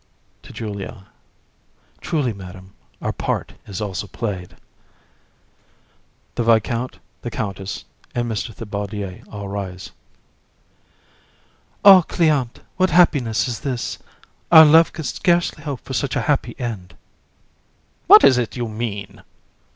(To 0.41 0.51
JULIA) 0.51 1.05
Truly, 2.01 2.33
Madam, 2.33 2.73
our 3.03 3.11
part 3.11 3.53
is 3.67 3.79
also 3.79 4.07
played. 4.07 4.55
The 6.33 6.41
VISCOUNT, 6.43 6.97
the 7.21 7.29
COUNTESS, 7.29 7.85
and 8.15 8.25
MR. 8.31 8.51
THIBAUDIER, 8.55 9.21
all 9.31 9.47
rise. 9.47 9.89
JU. 9.89 9.91
Ah! 11.85 12.01
Cléante, 12.01 12.61
what 12.77 12.89
happiness 12.89 13.47
is 13.47 13.59
this! 13.59 13.99
Our 14.51 14.65
love 14.65 14.91
could 14.91 15.05
scarcely 15.05 15.63
hope 15.63 15.81
for 15.81 15.93
such 15.93 16.15
a 16.15 16.21
happy 16.21 16.55
end. 16.59 16.89
COUN. 16.93 16.97
What 18.07 18.23
is 18.23 18.39
it 18.39 18.57
you 18.57 18.67
mean? 18.67 19.21